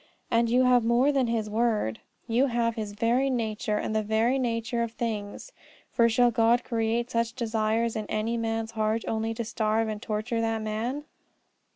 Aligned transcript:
And 0.31 0.49
you 0.49 0.63
have 0.63 0.83
more 0.83 1.11
than 1.11 1.27
His 1.27 1.47
word: 1.47 1.99
you 2.27 2.47
have 2.47 2.73
His 2.73 2.93
very 2.93 3.29
nature, 3.29 3.77
and 3.77 3.95
the 3.95 4.01
very 4.01 4.39
nature 4.39 4.81
of 4.81 4.93
things. 4.93 5.51
For 5.91 6.09
shall 6.09 6.31
God 6.31 6.63
create 6.63 7.11
such 7.11 7.33
desires 7.33 7.95
in 7.95 8.07
any 8.07 8.35
man's 8.35 8.71
heart 8.71 9.03
only 9.07 9.35
to 9.35 9.45
starve 9.45 9.87
and 9.89 10.01
torture 10.01 10.41
that 10.41 10.63
man? 10.63 11.03